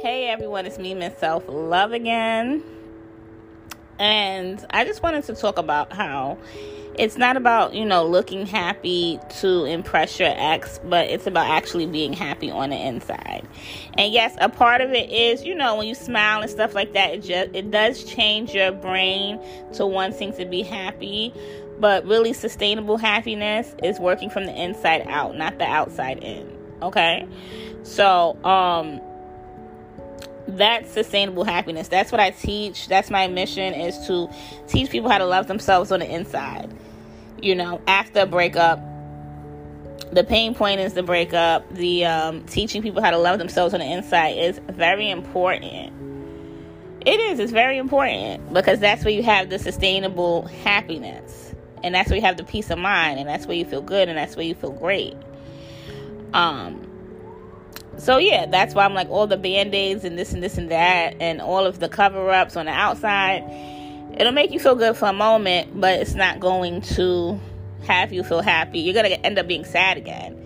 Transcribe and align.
Hey 0.00 0.28
everyone, 0.28 0.64
it's 0.64 0.78
me, 0.78 0.94
Miss 0.94 1.18
Self 1.18 1.42
Love 1.48 1.90
again. 1.90 2.62
And 3.98 4.64
I 4.70 4.84
just 4.84 5.02
wanted 5.02 5.24
to 5.24 5.34
talk 5.34 5.58
about 5.58 5.92
how 5.92 6.38
it's 6.94 7.16
not 7.16 7.36
about, 7.36 7.74
you 7.74 7.84
know, 7.84 8.06
looking 8.06 8.46
happy 8.46 9.18
to 9.40 9.64
impress 9.64 10.20
your 10.20 10.32
ex, 10.32 10.78
but 10.84 11.08
it's 11.08 11.26
about 11.26 11.50
actually 11.50 11.86
being 11.86 12.12
happy 12.12 12.48
on 12.48 12.70
the 12.70 12.76
inside. 12.76 13.44
And 13.94 14.12
yes, 14.12 14.36
a 14.40 14.48
part 14.48 14.82
of 14.82 14.92
it 14.92 15.10
is, 15.10 15.42
you 15.42 15.56
know, 15.56 15.74
when 15.74 15.88
you 15.88 15.96
smile 15.96 16.42
and 16.42 16.50
stuff 16.50 16.76
like 16.76 16.92
that, 16.92 17.14
it 17.14 17.22
just 17.24 17.50
it 17.52 17.72
does 17.72 18.04
change 18.04 18.54
your 18.54 18.70
brain 18.70 19.40
to 19.72 19.84
wanting 19.84 20.32
to 20.34 20.44
be 20.44 20.62
happy. 20.62 21.34
But 21.80 22.06
really 22.06 22.34
sustainable 22.34 22.98
happiness 22.98 23.74
is 23.82 23.98
working 23.98 24.30
from 24.30 24.46
the 24.46 24.54
inside 24.54 25.08
out, 25.08 25.36
not 25.36 25.58
the 25.58 25.66
outside 25.66 26.22
in. 26.22 26.56
Okay? 26.82 27.26
So, 27.82 28.38
um 28.44 29.00
that's 30.48 30.90
sustainable 30.90 31.44
happiness. 31.44 31.88
That's 31.88 32.10
what 32.10 32.20
I 32.20 32.30
teach. 32.30 32.88
That's 32.88 33.10
my 33.10 33.28
mission 33.28 33.74
is 33.74 34.06
to 34.06 34.30
teach 34.66 34.90
people 34.90 35.10
how 35.10 35.18
to 35.18 35.26
love 35.26 35.46
themselves 35.46 35.92
on 35.92 36.00
the 36.00 36.10
inside. 36.10 36.74
You 37.40 37.54
know, 37.54 37.80
after 37.86 38.20
a 38.20 38.26
breakup, 38.26 38.80
the 40.10 40.24
pain 40.24 40.54
point 40.54 40.80
is 40.80 40.94
the 40.94 41.02
breakup. 41.02 41.68
The 41.74 42.06
um, 42.06 42.44
teaching 42.44 42.82
people 42.82 43.02
how 43.02 43.10
to 43.10 43.18
love 43.18 43.38
themselves 43.38 43.74
on 43.74 43.80
the 43.80 43.86
inside 43.86 44.38
is 44.38 44.58
very 44.70 45.10
important. 45.10 45.92
It 47.06 47.20
is. 47.20 47.38
It's 47.38 47.52
very 47.52 47.78
important 47.78 48.52
because 48.52 48.80
that's 48.80 49.04
where 49.04 49.12
you 49.12 49.22
have 49.22 49.50
the 49.50 49.58
sustainable 49.58 50.46
happiness, 50.64 51.54
and 51.84 51.94
that's 51.94 52.08
where 52.08 52.16
you 52.16 52.24
have 52.24 52.38
the 52.38 52.44
peace 52.44 52.70
of 52.70 52.78
mind, 52.78 53.20
and 53.20 53.28
that's 53.28 53.46
where 53.46 53.56
you 53.56 53.64
feel 53.64 53.82
good, 53.82 54.08
and 54.08 54.16
that's 54.16 54.34
where 54.34 54.46
you 54.46 54.54
feel 54.54 54.72
great. 54.72 55.14
Um, 56.32 56.88
so 57.98 58.18
yeah, 58.18 58.46
that's 58.46 58.74
why 58.74 58.84
I'm 58.84 58.94
like 58.94 59.08
all 59.10 59.26
the 59.26 59.36
band-aids 59.36 60.04
and 60.04 60.18
this 60.18 60.32
and 60.32 60.42
this 60.42 60.56
and 60.58 60.70
that 60.70 61.16
and 61.20 61.40
all 61.40 61.66
of 61.66 61.78
the 61.78 61.88
cover-ups 61.88 62.56
on 62.56 62.66
the 62.66 62.72
outside. 62.72 63.44
It'll 64.16 64.32
make 64.32 64.50
you 64.50 64.58
feel 64.58 64.74
good 64.74 64.96
for 64.96 65.06
a 65.06 65.12
moment, 65.12 65.80
but 65.80 66.00
it's 66.00 66.14
not 66.14 66.40
going 66.40 66.80
to 66.82 67.38
have 67.84 68.12
you 68.12 68.24
feel 68.24 68.40
happy. 68.40 68.80
You're 68.80 68.94
gonna 68.94 69.08
end 69.08 69.38
up 69.38 69.46
being 69.46 69.64
sad 69.64 69.96
again, 69.96 70.44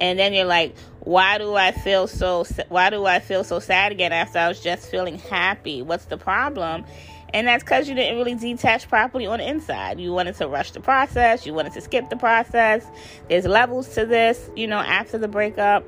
and 0.00 0.18
then 0.18 0.32
you're 0.32 0.44
like, 0.44 0.74
why 1.00 1.38
do 1.38 1.54
I 1.54 1.72
feel 1.72 2.06
so? 2.06 2.44
Why 2.68 2.90
do 2.90 3.06
I 3.06 3.20
feel 3.20 3.44
so 3.44 3.58
sad 3.58 3.92
again 3.92 4.12
after 4.12 4.38
I 4.38 4.48
was 4.48 4.60
just 4.60 4.90
feeling 4.90 5.18
happy? 5.18 5.82
What's 5.82 6.04
the 6.06 6.18
problem? 6.18 6.84
And 7.32 7.46
that's 7.46 7.62
because 7.62 7.88
you 7.88 7.94
didn't 7.94 8.18
really 8.18 8.34
detach 8.34 8.88
properly 8.88 9.26
on 9.26 9.38
the 9.38 9.48
inside. 9.48 10.00
You 10.00 10.12
wanted 10.12 10.34
to 10.36 10.48
rush 10.48 10.72
the 10.72 10.80
process. 10.80 11.46
You 11.46 11.54
wanted 11.54 11.72
to 11.74 11.80
skip 11.80 12.10
the 12.10 12.16
process. 12.16 12.84
There's 13.28 13.46
levels 13.46 13.94
to 13.94 14.04
this, 14.04 14.50
you 14.56 14.66
know, 14.66 14.78
after 14.78 15.16
the 15.16 15.28
breakup 15.28 15.84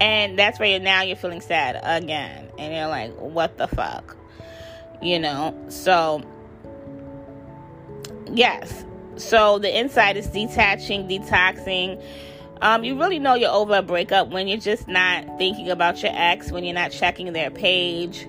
and 0.00 0.38
that's 0.38 0.58
where 0.58 0.68
you're, 0.68 0.80
now 0.80 1.02
you're 1.02 1.16
feeling 1.16 1.40
sad 1.40 1.80
again. 1.82 2.48
And 2.58 2.74
you're 2.74 2.88
like 2.88 3.12
what 3.16 3.56
the 3.58 3.68
fuck? 3.68 4.16
You 5.02 5.18
know? 5.18 5.56
So 5.68 6.22
yes. 8.30 8.84
So 9.16 9.58
the 9.58 9.78
inside 9.78 10.16
is 10.16 10.26
detaching 10.26 11.08
detoxing. 11.08 12.02
Um, 12.60 12.84
you 12.84 12.98
really 12.98 13.18
know 13.18 13.34
you're 13.34 13.50
over 13.50 13.76
a 13.76 13.82
breakup 13.82 14.30
when 14.30 14.48
you're 14.48 14.58
just 14.58 14.88
not 14.88 15.38
thinking 15.38 15.70
about 15.70 16.02
your 16.02 16.12
ex 16.14 16.50
when 16.50 16.64
you're 16.64 16.74
not 16.74 16.92
checking 16.92 17.32
their 17.32 17.50
page 17.50 18.26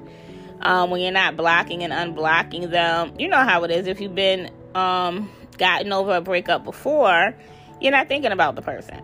um, 0.62 0.90
when 0.90 1.02
you're 1.02 1.12
not 1.12 1.38
blocking 1.38 1.84
and 1.84 1.94
unblocking 1.94 2.70
them. 2.70 3.14
You 3.18 3.28
know 3.28 3.44
how 3.44 3.64
it 3.64 3.72
is. 3.72 3.88
If 3.88 4.02
you've 4.02 4.16
been 4.16 4.52
um, 4.74 5.30
gotten 5.58 5.94
over 5.94 6.16
a 6.16 6.22
breakup 6.22 6.64
before 6.64 7.36
you're 7.80 7.92
not 7.92 8.08
thinking 8.08 8.32
about 8.32 8.56
the 8.56 8.62
person 8.62 9.02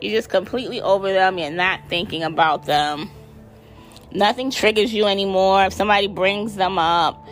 you're 0.00 0.16
just 0.16 0.28
completely 0.28 0.80
over 0.80 1.12
them. 1.12 1.38
You're 1.38 1.50
not 1.50 1.80
thinking 1.88 2.22
about 2.22 2.66
them. 2.66 3.10
Nothing 4.12 4.50
triggers 4.50 4.92
you 4.92 5.06
anymore. 5.06 5.64
If 5.64 5.72
somebody 5.72 6.08
brings 6.08 6.56
them 6.56 6.78
up, 6.78 7.26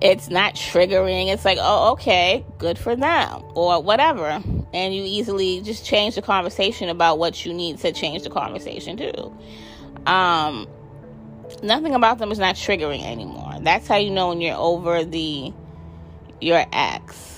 it's 0.00 0.30
not 0.30 0.54
triggering. 0.54 1.32
It's 1.32 1.44
like, 1.44 1.58
oh, 1.60 1.92
okay, 1.92 2.44
good 2.58 2.78
for 2.78 2.96
them, 2.96 3.42
or 3.54 3.80
whatever. 3.82 4.42
And 4.72 4.94
you 4.94 5.02
easily 5.04 5.60
just 5.60 5.84
change 5.84 6.14
the 6.14 6.22
conversation 6.22 6.88
about 6.88 7.18
what 7.18 7.44
you 7.44 7.52
need 7.52 7.78
to 7.78 7.92
change 7.92 8.22
the 8.22 8.30
conversation 8.30 8.96
to. 8.96 9.32
Um, 10.10 10.66
nothing 11.62 11.94
about 11.94 12.18
them 12.18 12.32
is 12.32 12.38
not 12.38 12.56
triggering 12.56 13.04
anymore. 13.04 13.58
That's 13.60 13.86
how 13.86 13.96
you 13.96 14.10
know 14.10 14.28
when 14.28 14.40
you're 14.40 14.56
over 14.56 15.04
the 15.04 15.52
your 16.40 16.64
ex 16.72 17.31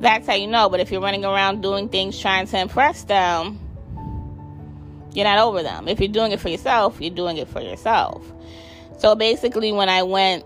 that's 0.00 0.26
how 0.26 0.34
you 0.34 0.46
know. 0.46 0.68
But 0.68 0.80
if 0.80 0.90
you're 0.90 1.00
running 1.00 1.24
around 1.24 1.62
doing 1.62 1.88
things 1.88 2.18
trying 2.18 2.46
to 2.46 2.58
impress 2.58 3.04
them, 3.04 3.60
you're 5.12 5.24
not 5.24 5.38
over 5.38 5.62
them. 5.62 5.88
If 5.88 6.00
you're 6.00 6.08
doing 6.08 6.32
it 6.32 6.40
for 6.40 6.48
yourself, 6.48 7.00
you're 7.00 7.10
doing 7.10 7.38
it 7.38 7.48
for 7.48 7.60
yourself. 7.60 8.22
So 8.98 9.14
basically, 9.14 9.72
when 9.72 9.88
I 9.88 10.02
went, 10.02 10.44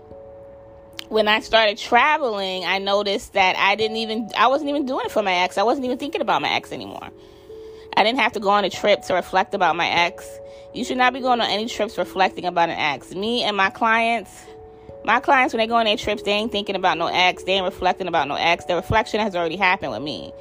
when 1.09 1.27
I 1.27 1.41
started 1.41 1.77
traveling, 1.77 2.63
I 2.63 2.79
noticed 2.79 3.33
that 3.33 3.57
I 3.57 3.75
didn't 3.75 3.97
even, 3.97 4.29
I 4.37 4.47
wasn't 4.47 4.69
even 4.69 4.85
doing 4.85 5.05
it 5.05 5.11
for 5.11 5.21
my 5.21 5.33
ex. 5.33 5.57
I 5.57 5.63
wasn't 5.63 5.85
even 5.85 5.97
thinking 5.97 6.21
about 6.21 6.41
my 6.41 6.49
ex 6.49 6.71
anymore. 6.71 7.09
I 7.95 8.03
didn't 8.03 8.19
have 8.19 8.31
to 8.33 8.39
go 8.39 8.49
on 8.49 8.63
a 8.63 8.69
trip 8.69 9.01
to 9.03 9.13
reflect 9.13 9.53
about 9.53 9.75
my 9.75 9.87
ex. 9.87 10.25
You 10.73 10.85
should 10.85 10.97
not 10.97 11.11
be 11.11 11.19
going 11.19 11.41
on 11.41 11.49
any 11.49 11.65
trips 11.65 11.97
reflecting 11.97 12.45
about 12.45 12.69
an 12.69 12.77
ex. 12.77 13.13
Me 13.13 13.43
and 13.43 13.57
my 13.57 13.69
clients, 13.69 14.31
my 15.03 15.19
clients, 15.19 15.53
when 15.53 15.59
they 15.59 15.67
go 15.67 15.75
on 15.75 15.85
their 15.85 15.97
trips, 15.97 16.23
they 16.23 16.31
ain't 16.31 16.51
thinking 16.51 16.75
about 16.75 16.97
no 16.97 17.07
ex. 17.07 17.43
They 17.43 17.53
ain't 17.53 17.65
reflecting 17.65 18.07
about 18.07 18.27
no 18.27 18.35
ex. 18.35 18.65
The 18.65 18.75
reflection 18.75 19.19
has 19.19 19.35
already 19.35 19.55
happened 19.55 19.91
with 19.91 20.01
me. 20.01 20.33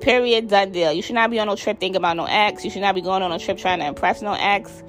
Period. 0.00 0.48
Done 0.48 0.72
deal. 0.72 0.92
You 0.92 1.02
should 1.02 1.14
not 1.14 1.30
be 1.30 1.40
on 1.40 1.46
no 1.46 1.56
trip 1.56 1.80
thinking 1.80 1.96
about 1.96 2.16
no 2.16 2.26
ex. 2.26 2.64
You 2.64 2.70
should 2.70 2.82
not 2.82 2.94
be 2.94 3.00
going 3.00 3.22
on 3.22 3.32
a 3.32 3.38
trip 3.38 3.58
trying 3.58 3.78
to 3.78 3.86
impress 3.86 4.20
no 4.20 4.34
ex. 4.34 4.82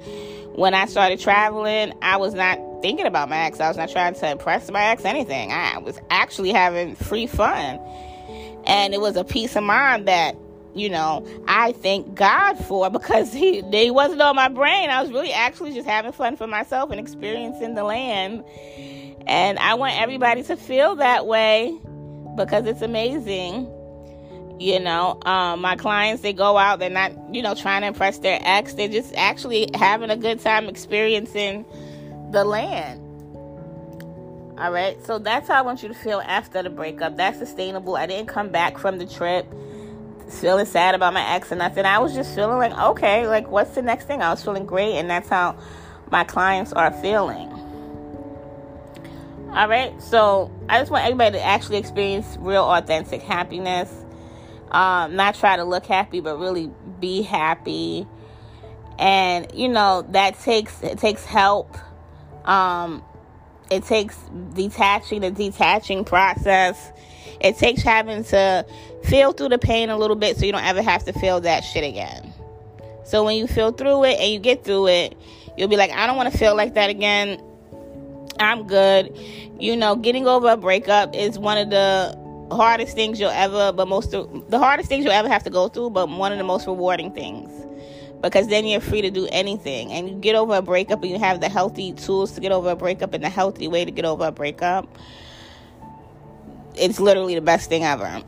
When 0.54 0.74
I 0.74 0.86
started 0.86 1.20
traveling, 1.20 1.94
I 2.02 2.16
was 2.16 2.34
not 2.34 2.58
thinking 2.82 3.06
about 3.06 3.28
my 3.28 3.38
ex. 3.38 3.60
I 3.60 3.68
was 3.68 3.76
not 3.76 3.88
trying 3.88 4.14
to 4.14 4.30
impress 4.30 4.70
my 4.70 4.84
ex 4.84 5.04
anything. 5.04 5.52
I 5.52 5.78
was 5.78 5.98
actually 6.10 6.52
having 6.52 6.94
free 6.94 7.26
fun. 7.26 7.80
And 8.66 8.92
it 8.92 9.00
was 9.00 9.16
a 9.16 9.24
peace 9.24 9.56
of 9.56 9.64
mind 9.64 10.08
that 10.08 10.36
you 10.74 10.88
know, 10.88 11.26
I 11.48 11.72
thank 11.72 12.14
God 12.14 12.54
for 12.54 12.88
because 12.98 13.32
he 13.32 13.62
he 13.62 13.90
wasn't 13.90 14.20
on 14.20 14.36
my 14.36 14.48
brain. 14.48 14.90
I 14.90 15.02
was 15.02 15.10
really 15.10 15.32
actually 15.32 15.72
just 15.72 15.88
having 15.88 16.12
fun 16.12 16.36
for 16.36 16.46
myself 16.46 16.90
and 16.90 17.00
experiencing 17.00 17.74
the 17.74 17.84
land. 17.84 18.44
And 19.26 19.58
I 19.58 19.74
want 19.74 20.00
everybody 20.00 20.42
to 20.44 20.56
feel 20.56 20.96
that 20.96 21.26
way 21.26 21.78
because 22.36 22.66
it's 22.66 22.82
amazing. 22.82 23.70
You 24.60 24.80
know, 24.80 25.20
um, 25.24 25.60
my 25.60 25.76
clients 25.76 26.22
they 26.22 26.32
go 26.32 26.56
out, 26.56 26.78
they're 26.80 26.90
not, 26.90 27.12
you 27.32 27.42
know, 27.42 27.54
trying 27.54 27.82
to 27.82 27.88
impress 27.88 28.18
their 28.18 28.40
ex. 28.42 28.74
They're 28.74 28.88
just 28.88 29.14
actually 29.14 29.68
having 29.74 30.10
a 30.10 30.16
good 30.16 30.40
time 30.40 30.68
experiencing 30.68 31.64
the 32.32 32.44
land. 32.44 33.00
All 34.58 34.72
right, 34.72 34.96
so 35.06 35.20
that's 35.20 35.46
how 35.46 35.54
I 35.54 35.62
want 35.62 35.82
you 35.82 35.88
to 35.88 35.94
feel 35.94 36.20
after 36.24 36.60
the 36.64 36.70
breakup. 36.70 37.16
That's 37.16 37.38
sustainable. 37.38 37.94
I 37.94 38.06
didn't 38.06 38.26
come 38.26 38.48
back 38.48 38.78
from 38.78 38.98
the 38.98 39.06
trip 39.06 39.46
feeling 40.30 40.66
sad 40.66 40.94
about 40.94 41.14
my 41.14 41.26
ex 41.34 41.50
and 41.50 41.58
nothing. 41.58 41.84
I 41.84 41.98
was 41.98 42.14
just 42.14 42.34
feeling 42.34 42.58
like, 42.58 42.72
okay, 42.72 43.26
like 43.26 43.48
what's 43.50 43.74
the 43.74 43.82
next 43.82 44.06
thing? 44.06 44.22
I 44.22 44.30
was 44.30 44.42
feeling 44.42 44.66
great, 44.66 44.94
and 44.94 45.08
that's 45.08 45.28
how 45.28 45.56
my 46.10 46.24
clients 46.24 46.72
are 46.72 46.90
feeling. 46.90 47.48
All 49.50 49.68
right, 49.68 50.00
so 50.02 50.52
I 50.68 50.78
just 50.78 50.90
want 50.90 51.04
everybody 51.04 51.38
to 51.38 51.42
actually 51.42 51.78
experience 51.78 52.36
real, 52.40 52.64
authentic 52.64 53.22
happiness. 53.22 53.92
Um, 54.70 55.16
not 55.16 55.34
try 55.34 55.56
to 55.56 55.64
look 55.64 55.86
happy, 55.86 56.20
but 56.20 56.38
really 56.38 56.70
be 57.00 57.22
happy. 57.22 58.06
And 58.98 59.46
you 59.54 59.68
know 59.68 60.02
that 60.10 60.38
takes 60.40 60.82
it 60.82 60.98
takes 60.98 61.24
help. 61.24 61.76
Um, 62.44 63.02
it 63.70 63.84
takes 63.84 64.16
detaching 64.54 65.20
the 65.20 65.30
detaching 65.30 66.04
process 66.04 66.92
it 67.40 67.56
takes 67.56 67.82
having 67.82 68.24
to 68.24 68.66
feel 69.04 69.32
through 69.32 69.50
the 69.50 69.58
pain 69.58 69.90
a 69.90 69.96
little 69.96 70.16
bit 70.16 70.36
so 70.36 70.46
you 70.46 70.52
don't 70.52 70.64
ever 70.64 70.82
have 70.82 71.04
to 71.04 71.12
feel 71.12 71.40
that 71.40 71.60
shit 71.60 71.84
again. 71.84 72.32
So 73.04 73.24
when 73.24 73.36
you 73.36 73.46
feel 73.46 73.72
through 73.72 74.04
it 74.04 74.18
and 74.18 74.32
you 74.32 74.38
get 74.38 74.64
through 74.64 74.88
it, 74.88 75.16
you'll 75.56 75.68
be 75.68 75.76
like, 75.76 75.90
I 75.90 76.06
don't 76.06 76.16
want 76.16 76.32
to 76.32 76.38
feel 76.38 76.56
like 76.56 76.74
that 76.74 76.90
again. 76.90 77.40
I'm 78.40 78.66
good. 78.66 79.16
You 79.58 79.76
know, 79.76 79.96
getting 79.96 80.26
over 80.26 80.50
a 80.50 80.56
breakup 80.56 81.14
is 81.14 81.38
one 81.38 81.58
of 81.58 81.70
the 81.70 82.16
hardest 82.50 82.94
things 82.94 83.20
you'll 83.20 83.30
ever, 83.30 83.72
but 83.72 83.88
most 83.88 84.14
of 84.14 84.50
the 84.50 84.58
hardest 84.58 84.88
things 84.88 85.04
you'll 85.04 85.14
ever 85.14 85.28
have 85.28 85.42
to 85.44 85.50
go 85.50 85.68
through, 85.68 85.90
but 85.90 86.08
one 86.08 86.32
of 86.32 86.38
the 86.38 86.44
most 86.44 86.66
rewarding 86.66 87.12
things. 87.12 87.52
Because 88.20 88.48
then 88.48 88.66
you're 88.66 88.80
free 88.80 89.02
to 89.02 89.10
do 89.10 89.28
anything. 89.30 89.92
And 89.92 90.08
you 90.08 90.14
get 90.16 90.34
over 90.34 90.56
a 90.56 90.62
breakup 90.62 91.02
and 91.02 91.10
you 91.10 91.18
have 91.18 91.40
the 91.40 91.48
healthy 91.48 91.92
tools 91.92 92.32
to 92.32 92.40
get 92.40 92.50
over 92.50 92.70
a 92.70 92.76
breakup 92.76 93.14
and 93.14 93.22
the 93.22 93.28
healthy 93.28 93.68
way 93.68 93.84
to 93.84 93.90
get 93.90 94.04
over 94.04 94.26
a 94.26 94.32
breakup 94.32 94.88
it's 96.78 97.00
literally 97.00 97.34
the 97.34 97.40
best 97.40 97.68
thing 97.68 97.84
ever. 97.84 98.22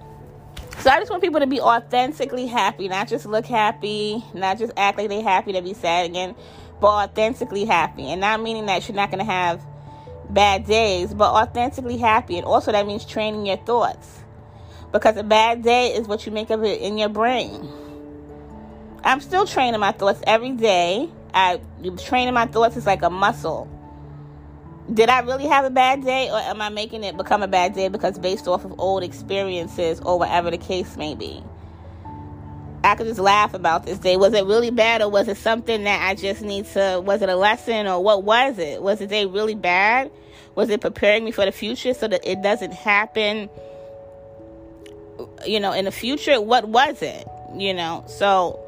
So 0.78 0.90
I 0.90 0.98
just 0.98 1.10
want 1.10 1.22
people 1.22 1.40
to 1.40 1.46
be 1.46 1.60
authentically 1.60 2.46
happy, 2.46 2.88
not 2.88 3.08
just 3.08 3.26
look 3.26 3.46
happy, 3.46 4.24
not 4.32 4.58
just 4.58 4.72
act 4.76 4.98
like 4.98 5.08
they're 5.08 5.22
happy 5.22 5.52
to 5.52 5.62
be 5.62 5.74
sad 5.74 6.06
again, 6.06 6.34
but 6.80 6.88
authentically 6.88 7.64
happy. 7.64 8.10
And 8.10 8.20
not 8.20 8.42
meaning 8.42 8.66
that 8.66 8.88
you're 8.88 8.96
not 8.96 9.10
going 9.10 9.24
to 9.24 9.30
have 9.30 9.64
bad 10.32 10.66
days, 10.66 11.14
but 11.14 11.32
authentically 11.32 11.98
happy. 11.98 12.36
And 12.36 12.46
also 12.46 12.72
that 12.72 12.86
means 12.86 13.04
training 13.04 13.46
your 13.46 13.58
thoughts. 13.58 14.20
Because 14.92 15.16
a 15.16 15.22
bad 15.22 15.62
day 15.62 15.94
is 15.94 16.08
what 16.08 16.26
you 16.26 16.32
make 16.32 16.50
of 16.50 16.64
it 16.64 16.80
in 16.80 16.98
your 16.98 17.08
brain. 17.08 17.68
I'm 19.04 19.20
still 19.20 19.46
training 19.46 19.80
my 19.80 19.92
thoughts 19.92 20.20
every 20.26 20.52
day 20.52 21.08
I 21.34 21.60
training 22.04 22.34
my 22.34 22.46
thoughts 22.46 22.76
is 22.76 22.86
like 22.86 23.02
a 23.02 23.10
muscle. 23.10 23.68
Did 24.92 25.08
I 25.08 25.20
really 25.20 25.46
have 25.46 25.64
a 25.64 25.70
bad 25.70 26.04
day, 26.04 26.30
or 26.30 26.38
am 26.38 26.60
I 26.60 26.68
making 26.68 27.04
it 27.04 27.16
become 27.16 27.42
a 27.42 27.48
bad 27.48 27.74
day 27.74 27.88
because 27.88 28.18
based 28.18 28.48
off 28.48 28.64
of 28.64 28.78
old 28.80 29.04
experiences 29.04 30.00
or 30.00 30.18
whatever 30.18 30.50
the 30.50 30.58
case 30.58 30.96
may 30.96 31.14
be? 31.14 31.42
I 32.82 32.94
could 32.94 33.06
just 33.06 33.20
laugh 33.20 33.54
about 33.54 33.84
this 33.84 33.98
day. 33.98 34.16
Was 34.16 34.32
it 34.32 34.44
really 34.46 34.70
bad, 34.70 35.02
or 35.02 35.10
was 35.10 35.28
it 35.28 35.36
something 35.36 35.84
that 35.84 36.08
I 36.08 36.14
just 36.14 36.40
need 36.42 36.66
to? 36.66 37.02
Was 37.04 37.22
it 37.22 37.28
a 37.28 37.36
lesson, 37.36 37.86
or 37.86 38.02
what 38.02 38.24
was 38.24 38.58
it? 38.58 38.82
Was 38.82 39.00
the 39.00 39.06
day 39.06 39.26
really 39.26 39.54
bad? 39.54 40.10
Was 40.54 40.70
it 40.70 40.80
preparing 40.80 41.24
me 41.24 41.30
for 41.30 41.44
the 41.44 41.52
future 41.52 41.94
so 41.94 42.08
that 42.08 42.26
it 42.26 42.42
doesn't 42.42 42.72
happen? 42.72 43.50
You 45.46 45.60
know, 45.60 45.72
in 45.72 45.84
the 45.84 45.92
future, 45.92 46.40
what 46.40 46.68
was 46.68 47.02
it? 47.02 47.26
You 47.54 47.74
know, 47.74 48.04
so 48.06 48.58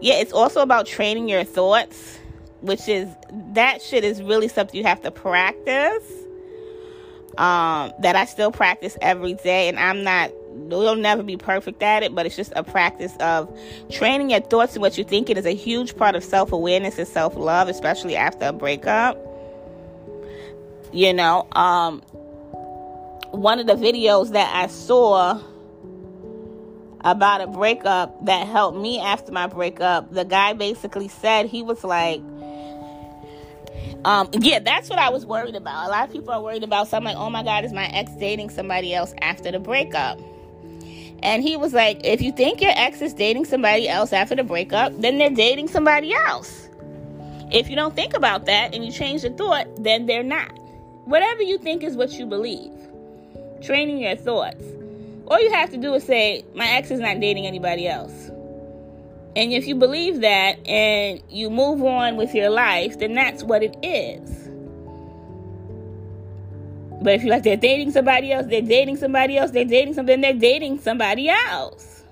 yeah, 0.00 0.14
it's 0.14 0.32
also 0.32 0.60
about 0.60 0.86
training 0.86 1.28
your 1.28 1.44
thoughts, 1.44 2.18
which 2.60 2.88
is 2.88 3.08
that 3.54 3.82
shit 3.82 4.04
is 4.04 4.22
really 4.22 4.48
something 4.48 4.76
you 4.76 4.84
have 4.84 5.02
to 5.02 5.10
practice. 5.10 6.04
Um, 7.38 7.94
that 8.00 8.14
I 8.14 8.26
still 8.26 8.52
practice 8.52 8.98
every 9.00 9.34
day, 9.34 9.68
and 9.68 9.78
I'm 9.78 10.04
not 10.04 10.30
you'll 10.54 10.96
never 10.96 11.22
be 11.22 11.36
perfect 11.36 11.82
at 11.82 12.02
it, 12.02 12.14
but 12.14 12.26
it's 12.26 12.36
just 12.36 12.52
a 12.56 12.62
practice 12.62 13.16
of 13.18 13.54
training 13.90 14.30
your 14.30 14.40
thoughts 14.40 14.74
and 14.74 14.82
what 14.82 14.96
you're 14.96 15.06
thinking 15.06 15.36
is 15.36 15.46
a 15.46 15.54
huge 15.54 15.96
part 15.96 16.14
of 16.14 16.24
self 16.24 16.52
awareness 16.52 16.98
and 16.98 17.08
self 17.08 17.36
love, 17.36 17.68
especially 17.68 18.16
after 18.16 18.46
a 18.46 18.52
breakup. 18.52 19.18
You 20.92 21.14
know, 21.14 21.46
um, 21.52 22.00
one 23.30 23.58
of 23.58 23.66
the 23.66 23.74
videos 23.74 24.32
that 24.32 24.54
I 24.54 24.66
saw 24.66 25.40
about 27.04 27.40
a 27.40 27.46
breakup 27.46 28.24
that 28.26 28.46
helped 28.46 28.78
me 28.78 29.00
after 29.00 29.32
my 29.32 29.46
breakup, 29.46 30.12
the 30.12 30.24
guy 30.24 30.52
basically 30.52 31.08
said 31.08 31.46
he 31.46 31.62
was 31.62 31.82
like, 31.82 32.20
um, 34.04 34.28
yeah, 34.32 34.58
that's 34.58 34.90
what 34.90 34.98
I 34.98 35.10
was 35.10 35.24
worried 35.24 35.54
about. 35.54 35.86
A 35.86 35.90
lot 35.90 36.06
of 36.06 36.12
people 36.12 36.30
are 36.30 36.42
worried 36.42 36.62
about. 36.62 36.88
So 36.88 36.96
I'm 36.96 37.04
like, 37.04 37.16
oh 37.16 37.30
my 37.30 37.42
God, 37.42 37.64
is 37.64 37.72
my 37.72 37.86
ex 37.86 38.12
dating 38.12 38.50
somebody 38.50 38.94
else 38.94 39.14
after 39.20 39.50
the 39.50 39.58
breakup? 39.58 40.18
And 41.22 41.42
he 41.42 41.56
was 41.56 41.72
like, 41.72 42.00
if 42.04 42.20
you 42.20 42.32
think 42.32 42.60
your 42.60 42.72
ex 42.74 43.00
is 43.00 43.14
dating 43.14 43.44
somebody 43.44 43.88
else 43.88 44.12
after 44.12 44.34
the 44.34 44.42
breakup, 44.42 44.92
then 45.00 45.18
they're 45.18 45.30
dating 45.30 45.68
somebody 45.68 46.12
else. 46.12 46.68
If 47.52 47.68
you 47.68 47.76
don't 47.76 47.94
think 47.94 48.14
about 48.14 48.46
that 48.46 48.74
and 48.74 48.84
you 48.84 48.90
change 48.90 49.22
the 49.22 49.30
thought, 49.30 49.66
then 49.82 50.06
they're 50.06 50.22
not. 50.22 50.50
Whatever 51.04 51.42
you 51.42 51.58
think 51.58 51.82
is 51.82 51.96
what 51.96 52.12
you 52.12 52.26
believe. 52.26 52.72
Training 53.62 53.98
your 53.98 54.16
thoughts. 54.16 54.64
All 55.28 55.40
you 55.40 55.52
have 55.52 55.70
to 55.70 55.76
do 55.76 55.94
is 55.94 56.04
say, 56.04 56.44
My 56.54 56.68
ex 56.68 56.90
is 56.90 56.98
not 56.98 57.20
dating 57.20 57.46
anybody 57.46 57.86
else. 57.86 58.30
And 59.34 59.52
if 59.52 59.66
you 59.66 59.74
believe 59.74 60.20
that 60.20 60.66
and 60.66 61.22
you 61.30 61.48
move 61.48 61.82
on 61.82 62.16
with 62.16 62.34
your 62.34 62.50
life, 62.50 62.98
then 62.98 63.14
that's 63.14 63.42
what 63.42 63.62
it 63.62 63.76
is. 63.82 64.41
But 67.02 67.14
if 67.14 67.22
you're 67.22 67.30
like, 67.30 67.42
they're 67.42 67.56
dating 67.56 67.90
somebody 67.90 68.32
else, 68.32 68.46
they're 68.46 68.62
dating 68.62 68.96
somebody 68.96 69.36
else, 69.36 69.50
they're 69.50 69.64
dating 69.64 69.94
something, 69.94 70.20
they're 70.20 70.32
dating 70.32 70.78
somebody 70.78 71.28
else. 71.28 72.04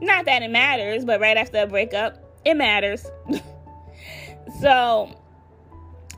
Not 0.00 0.24
that 0.24 0.42
it 0.42 0.50
matters, 0.50 1.04
but 1.04 1.20
right 1.20 1.36
after 1.36 1.62
a 1.62 1.66
breakup, 1.66 2.22
it 2.44 2.54
matters. 2.54 3.04
so, 4.60 5.14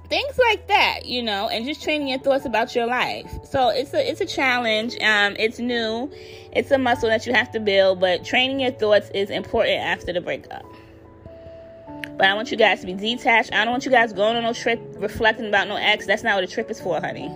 things 0.09 0.39
like 0.51 0.69
that, 0.69 1.07
you 1.07 1.23
know, 1.23 1.49
and 1.49 1.65
just 1.65 1.83
training 1.83 2.09
your 2.09 2.19
thoughts 2.19 2.45
about 2.45 2.77
your 2.77 2.87
life. 2.87 3.31
So 3.45 3.71
it's 3.71 3.95
a 3.95 4.11
it's 4.11 4.21
a 4.21 4.27
challenge. 4.27 4.95
Um, 5.01 5.35
it's 5.39 5.59
new. 5.59 6.13
It's 6.53 6.71
a 6.71 6.79
muscle 6.79 7.09
that 7.09 7.27
you 7.27 7.33
have 7.33 7.51
to 7.53 7.61
build, 7.61 8.01
but 8.01 8.25
training 8.25 8.61
your 8.61 8.73
thoughts 8.73 9.11
is 9.15 9.31
important 9.31 9.81
after 9.81 10.13
the 10.13 10.21
breakup. 10.21 10.67
But 12.19 12.27
I 12.27 12.35
want 12.35 12.51
you 12.51 12.59
guys 12.59 12.81
to 12.83 12.87
be 12.87 12.93
detached. 12.93 13.53
I 13.55 13.65
don't 13.65 13.73
want 13.73 13.87
you 13.87 13.91
guys 13.91 14.13
going 14.13 14.37
on 14.37 14.43
no 14.43 14.53
trip 14.53 14.81
reflecting 14.99 15.47
about 15.47 15.67
no 15.67 15.77
ex. 15.77 16.07
That's 16.07 16.23
not 16.23 16.35
what 16.35 16.45
a 16.45 16.47
trip 16.47 16.71
is 16.71 16.79
for, 16.79 17.01
honey. 17.01 17.31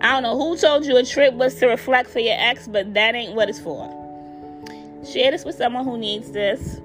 I 0.00 0.12
don't 0.12 0.22
know 0.22 0.38
who 0.38 0.56
told 0.56 0.86
you 0.86 0.96
a 0.96 1.04
trip 1.04 1.34
was 1.34 1.56
to 1.56 1.66
reflect 1.66 2.08
for 2.10 2.20
your 2.20 2.36
ex, 2.38 2.68
but 2.68 2.94
that 2.94 3.14
ain't 3.14 3.34
what 3.34 3.48
it's 3.48 3.58
for. 3.58 3.94
Share 5.04 5.30
this 5.30 5.44
with 5.44 5.56
someone 5.56 5.84
who 5.84 5.98
needs 5.98 6.30
this. 6.30 6.80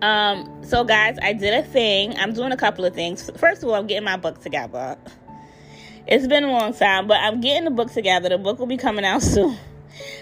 Um, 0.00 0.62
so 0.64 0.82
guys, 0.82 1.18
I 1.20 1.34
did 1.34 1.52
a 1.52 1.66
thing. 1.66 2.16
I'm 2.16 2.32
doing 2.32 2.52
a 2.52 2.56
couple 2.56 2.84
of 2.84 2.94
things. 2.94 3.30
First 3.36 3.62
of 3.62 3.68
all, 3.68 3.74
I'm 3.74 3.86
getting 3.86 4.04
my 4.04 4.16
book 4.16 4.40
together. 4.40 4.96
It's 6.06 6.26
been 6.26 6.44
a 6.44 6.50
long 6.50 6.72
time, 6.72 7.06
but 7.06 7.18
I'm 7.20 7.40
getting 7.40 7.64
the 7.64 7.70
book 7.70 7.92
together. 7.92 8.30
The 8.30 8.38
book 8.38 8.58
will 8.58 8.66
be 8.66 8.78
coming 8.78 9.04
out 9.04 9.22
soon. 9.22 9.56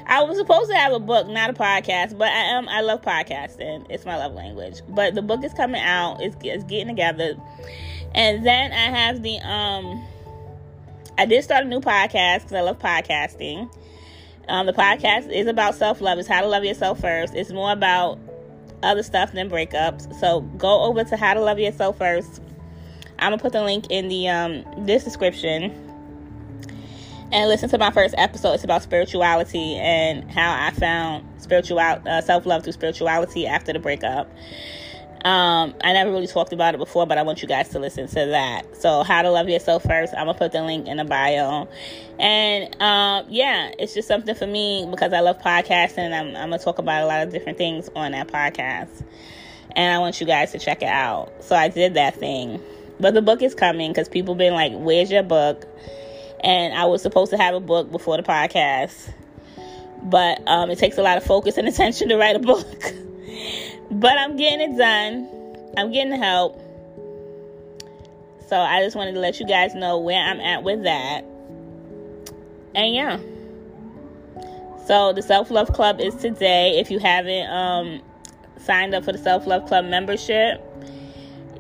I 0.06 0.22
was 0.22 0.36
supposed 0.38 0.70
to 0.70 0.76
have 0.76 0.92
a 0.92 0.98
book, 0.98 1.28
not 1.28 1.50
a 1.50 1.52
podcast, 1.52 2.18
but 2.18 2.28
I 2.28 2.56
am. 2.56 2.68
I 2.68 2.80
love 2.80 3.02
podcasting. 3.02 3.86
It's 3.88 4.04
my 4.04 4.16
love 4.16 4.32
language. 4.32 4.80
But 4.88 5.14
the 5.14 5.22
book 5.22 5.44
is 5.44 5.52
coming 5.52 5.80
out. 5.80 6.20
It's, 6.20 6.36
it's 6.42 6.64
getting 6.64 6.88
together, 6.88 7.36
and 8.14 8.44
then 8.44 8.72
I 8.72 8.98
have 8.98 9.22
the 9.22 9.38
um. 9.38 10.04
I 11.18 11.26
did 11.26 11.42
start 11.42 11.64
a 11.64 11.68
new 11.68 11.80
podcast 11.80 12.42
because 12.42 12.52
I 12.52 12.60
love 12.60 12.78
podcasting. 12.78 13.68
Um, 14.46 14.66
the 14.66 14.72
podcast 14.72 15.32
is 15.32 15.48
about 15.48 15.74
self 15.74 16.00
love. 16.00 16.16
It's 16.20 16.28
how 16.28 16.42
to 16.42 16.46
love 16.46 16.64
yourself 16.64 17.00
first. 17.00 17.34
It's 17.34 17.50
more 17.50 17.72
about 17.72 18.20
other 18.84 19.02
stuff 19.02 19.32
than 19.32 19.50
breakups. 19.50 20.14
So 20.20 20.42
go 20.42 20.84
over 20.84 21.02
to 21.02 21.16
How 21.16 21.34
to 21.34 21.40
Love 21.40 21.58
Yourself 21.58 21.98
First. 21.98 22.40
I'm 23.18 23.32
gonna 23.32 23.42
put 23.42 23.52
the 23.52 23.64
link 23.64 23.86
in 23.90 24.06
the 24.06 24.28
um 24.28 24.64
this 24.86 25.02
description 25.02 25.72
and 27.32 27.48
listen 27.48 27.68
to 27.70 27.78
my 27.78 27.90
first 27.90 28.14
episode. 28.16 28.54
It's 28.54 28.64
about 28.64 28.84
spirituality 28.84 29.74
and 29.74 30.30
how 30.30 30.66
I 30.66 30.70
found 30.70 31.26
spiritual 31.42 31.80
uh, 31.80 32.20
self 32.20 32.46
love 32.46 32.62
through 32.62 32.74
spirituality 32.74 33.44
after 33.48 33.72
the 33.72 33.80
breakup. 33.80 34.30
Um, 35.24 35.74
I 35.82 35.94
never 35.94 36.12
really 36.12 36.28
talked 36.28 36.52
about 36.52 36.74
it 36.74 36.78
before, 36.78 37.04
but 37.04 37.18
I 37.18 37.22
want 37.22 37.42
you 37.42 37.48
guys 37.48 37.70
to 37.70 37.80
listen 37.80 38.06
to 38.06 38.26
that. 38.26 38.76
So, 38.76 39.02
how 39.02 39.22
to 39.22 39.30
love 39.30 39.48
yourself 39.48 39.82
first. 39.82 40.14
I'm 40.14 40.26
gonna 40.26 40.38
put 40.38 40.52
the 40.52 40.62
link 40.62 40.86
in 40.86 40.96
the 40.96 41.04
bio, 41.04 41.68
and 42.20 42.80
um, 42.80 43.26
yeah, 43.28 43.72
it's 43.80 43.94
just 43.94 44.06
something 44.06 44.36
for 44.36 44.46
me 44.46 44.86
because 44.88 45.12
I 45.12 45.20
love 45.20 45.38
podcasting. 45.40 45.98
And 45.98 46.14
I'm, 46.14 46.28
I'm 46.28 46.50
gonna 46.50 46.58
talk 46.60 46.78
about 46.78 47.02
a 47.02 47.06
lot 47.06 47.26
of 47.26 47.32
different 47.32 47.58
things 47.58 47.90
on 47.96 48.12
that 48.12 48.28
podcast, 48.28 49.02
and 49.74 49.92
I 49.92 49.98
want 49.98 50.20
you 50.20 50.26
guys 50.26 50.52
to 50.52 50.60
check 50.60 50.82
it 50.82 50.88
out. 50.88 51.32
So, 51.40 51.56
I 51.56 51.66
did 51.66 51.94
that 51.94 52.14
thing, 52.14 52.60
but 53.00 53.12
the 53.12 53.22
book 53.22 53.42
is 53.42 53.56
coming 53.56 53.90
because 53.90 54.08
people 54.08 54.36
been 54.36 54.54
like, 54.54 54.72
"Where's 54.72 55.10
your 55.10 55.24
book?" 55.24 55.66
And 56.44 56.72
I 56.72 56.84
was 56.84 57.02
supposed 57.02 57.32
to 57.32 57.36
have 57.36 57.56
a 57.56 57.60
book 57.60 57.90
before 57.90 58.16
the 58.16 58.22
podcast, 58.22 59.12
but 60.00 60.46
um, 60.46 60.70
it 60.70 60.78
takes 60.78 60.96
a 60.96 61.02
lot 61.02 61.16
of 61.16 61.24
focus 61.24 61.58
and 61.58 61.66
attention 61.66 62.10
to 62.10 62.16
write 62.16 62.36
a 62.36 62.38
book. 62.38 62.94
But 63.90 64.18
I'm 64.18 64.36
getting 64.36 64.72
it 64.72 64.76
done. 64.76 65.28
I'm 65.76 65.92
getting 65.92 66.12
help. 66.12 66.60
So 68.48 68.58
I 68.58 68.82
just 68.82 68.96
wanted 68.96 69.12
to 69.12 69.20
let 69.20 69.40
you 69.40 69.46
guys 69.46 69.74
know 69.74 69.98
where 69.98 70.22
I'm 70.22 70.40
at 70.40 70.62
with 70.62 70.84
that. 70.84 71.22
And 72.74 72.94
yeah. 72.94 73.18
So 74.86 75.12
the 75.12 75.22
Self 75.22 75.50
Love 75.50 75.72
Club 75.72 76.00
is 76.00 76.14
today. 76.14 76.78
If 76.78 76.90
you 76.90 76.98
haven't 76.98 77.50
um, 77.50 78.00
signed 78.58 78.94
up 78.94 79.04
for 79.04 79.12
the 79.12 79.18
Self 79.18 79.46
Love 79.46 79.66
Club 79.66 79.84
membership, 79.84 80.64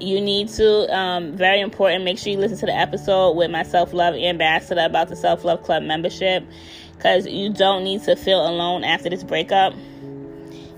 you 0.00 0.20
need 0.20 0.48
to, 0.50 0.94
um, 0.96 1.36
very 1.36 1.60
important, 1.60 2.04
make 2.04 2.18
sure 2.18 2.32
you 2.32 2.38
listen 2.38 2.56
to 2.58 2.66
the 2.66 2.74
episode 2.74 3.32
with 3.32 3.50
my 3.50 3.64
Self 3.64 3.92
Love 3.92 4.14
Ambassador 4.14 4.84
about 4.84 5.08
the 5.08 5.16
Self 5.16 5.44
Love 5.44 5.62
Club 5.62 5.82
membership 5.82 6.44
because 6.96 7.26
you 7.26 7.52
don't 7.52 7.84
need 7.84 8.02
to 8.04 8.16
feel 8.16 8.46
alone 8.46 8.84
after 8.84 9.10
this 9.10 9.22
breakup. 9.22 9.74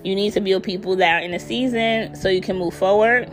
You 0.03 0.15
need 0.15 0.33
to 0.33 0.41
be 0.41 0.53
with 0.53 0.63
people 0.63 0.95
that 0.97 1.21
are 1.21 1.23
in 1.23 1.31
the 1.31 1.39
season 1.39 2.15
so 2.15 2.29
you 2.29 2.41
can 2.41 2.57
move 2.57 2.73
forward. 2.73 3.31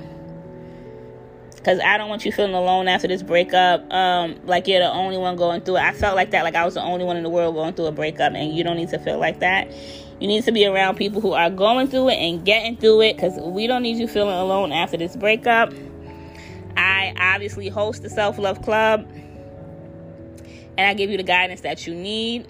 Because 1.55 1.81
I 1.81 1.99
don't 1.99 2.09
want 2.09 2.25
you 2.25 2.33
feeling 2.33 2.55
alone 2.55 2.89
after 2.89 3.09
this 3.09 3.23
breakup, 3.23 3.93
um, 3.93 4.39
like 4.45 4.69
you're 4.69 4.81
the 4.81 4.91
only 4.91 5.19
one 5.19 5.37
going 5.37 5.61
through 5.63 5.77
it. 5.77 5.83
I 5.83 5.93
felt 5.93 6.15
like 6.15 6.31
that, 6.31 6.45
like 6.45 6.55
I 6.55 6.65
was 6.65 6.75
the 6.75 6.83
only 6.83 7.05
one 7.05 7.17
in 7.17 7.25
the 7.25 7.29
world 7.29 7.55
going 7.55 7.75
through 7.75 7.87
a 7.87 7.93
breakup, 7.93 8.33
and 8.35 8.57
you 8.57 8.63
don't 8.63 8.77
need 8.77 8.91
to 8.91 8.99
feel 8.99 9.19
like 9.19 9.41
that. 9.41 9.71
You 10.21 10.27
need 10.27 10.45
to 10.45 10.53
be 10.53 10.67
around 10.67 10.97
people 10.97 11.21
who 11.21 11.33
are 11.33 11.51
going 11.51 11.89
through 11.89 12.11
it 12.11 12.17
and 12.17 12.45
getting 12.45 12.77
through 12.77 13.03
it 13.03 13.17
because 13.17 13.39
we 13.41 13.67
don't 13.67 13.83
need 13.83 13.97
you 13.97 14.09
feeling 14.09 14.37
alone 14.37 14.73
after 14.73 14.97
this 14.97 15.17
breakup. 15.17 15.73
I 16.77 17.13
obviously 17.19 17.69
host 17.69 18.03
the 18.03 18.11
Self 18.11 18.39
Love 18.39 18.63
Club, 18.63 19.09
and 20.77 20.81
I 20.87 20.95
give 20.95 21.11
you 21.11 21.17
the 21.17 21.23
guidance 21.23 21.63
that 21.63 21.87
you 21.87 21.95
need 21.95 22.47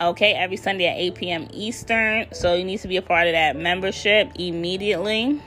okay, 0.00 0.32
every 0.32 0.56
Sunday 0.56 0.86
at 0.86 0.96
8 0.96 1.14
p.m. 1.14 1.48
Eastern. 1.52 2.26
So 2.32 2.54
you 2.54 2.64
need 2.64 2.80
to 2.80 2.88
be 2.88 2.96
a 2.96 3.02
part 3.02 3.26
of 3.26 3.32
that 3.32 3.56
membership 3.56 4.30
immediately. 4.38 5.40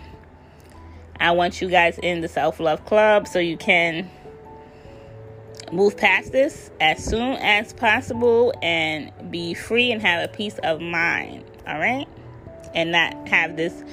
I 1.20 1.32
want 1.32 1.62
you 1.62 1.70
guys 1.70 2.00
in 2.02 2.22
the 2.22 2.28
Self 2.28 2.60
Love 2.60 2.86
Club 2.86 3.28
so 3.28 3.40
you 3.40 3.58
can 3.58 4.10
move 5.72 5.98
past 5.98 6.32
this 6.32 6.72
as 6.80 7.04
soon 7.04 7.36
as 7.36 7.74
possible 7.74 8.54
and 8.62 9.12
be 9.30 9.54
free 9.54 9.92
and 9.92 10.02
have 10.02 10.28
a 10.28 10.32
peace 10.32 10.58
of 10.64 10.82
mind. 10.82 11.44
All 11.68 11.78
right? 11.78 12.08
And 12.74 12.92
not 12.92 13.28
have 13.28 13.58
this 13.58 13.84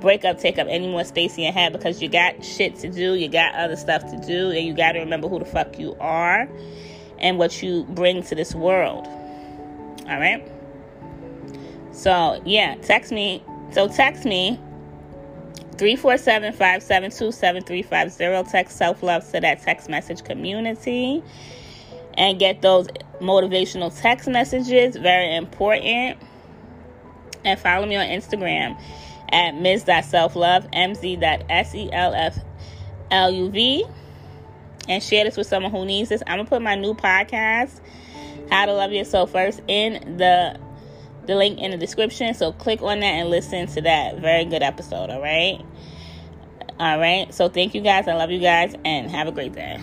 breakup 0.00 0.38
take 0.38 0.58
up 0.58 0.66
any 0.70 0.88
more 0.88 1.04
space 1.04 1.36
in 1.36 1.44
your 1.44 1.52
head 1.52 1.72
because 1.72 2.00
you 2.00 2.08
got 2.08 2.42
shit 2.44 2.76
to 2.76 2.88
do, 2.88 3.14
you 3.14 3.28
got 3.28 3.54
other 3.54 3.76
stuff 3.76 4.02
to 4.10 4.16
do, 4.26 4.50
and 4.50 4.66
you 4.66 4.74
got 4.74 4.92
to 4.92 5.00
remember 5.00 5.28
who 5.28 5.38
the 5.38 5.44
fuck 5.44 5.78
you 5.78 5.94
are 6.00 6.48
and 7.18 7.38
what 7.38 7.62
you 7.62 7.84
bring 7.90 8.22
to 8.22 8.34
this 8.34 8.54
world. 8.54 9.06
All 10.10 10.18
right. 10.18 10.46
So, 11.92 12.42
yeah, 12.44 12.74
text 12.82 13.12
me. 13.12 13.44
So, 13.70 13.88
text 13.88 14.24
me 14.24 14.58
347 15.78 16.52
572 16.52 17.32
7350. 17.32 18.50
Text 18.50 18.76
self 18.76 19.02
love 19.02 19.24
to 19.30 19.40
that 19.40 19.62
text 19.62 19.88
message 19.88 20.24
community 20.24 21.22
and 22.14 22.38
get 22.38 22.60
those 22.60 22.88
motivational 23.20 23.96
text 24.00 24.28
messages. 24.28 24.96
Very 24.96 25.36
important. 25.36 26.18
And 27.44 27.58
follow 27.58 27.86
me 27.86 27.96
on 27.96 28.06
Instagram 28.06 28.78
at 29.32 29.54
ms.selflove, 29.54 30.70
mz.selfluv. 30.72 32.44
And 34.88 35.02
share 35.02 35.24
this 35.24 35.36
with 35.36 35.46
someone 35.46 35.70
who 35.70 35.84
needs 35.84 36.08
this. 36.08 36.22
I'm 36.26 36.36
going 36.36 36.46
to 36.46 36.50
put 36.50 36.62
my 36.62 36.74
new 36.74 36.94
podcast, 36.94 37.80
How 38.50 38.66
to 38.66 38.72
Love 38.72 38.92
Yourself 38.92 39.32
First, 39.32 39.60
in 39.68 40.16
the 40.18 40.58
the 41.26 41.36
link 41.36 41.58
in 41.58 41.70
the 41.70 41.76
description. 41.76 42.34
So 42.34 42.52
click 42.52 42.82
on 42.82 43.00
that 43.00 43.06
and 43.06 43.30
listen 43.30 43.66
to 43.68 43.82
that. 43.82 44.18
Very 44.18 44.44
good 44.44 44.62
episode, 44.62 45.10
all 45.10 45.20
right? 45.20 45.64
All 46.78 46.98
right. 46.98 47.32
So 47.32 47.48
thank 47.48 47.74
you 47.74 47.82
guys. 47.82 48.08
I 48.08 48.14
love 48.14 48.30
you 48.30 48.40
guys 48.40 48.74
and 48.84 49.10
have 49.10 49.28
a 49.28 49.32
great 49.32 49.52
day. 49.52 49.80